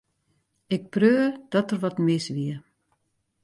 [0.75, 2.55] Ik preau dat der wat mis wie.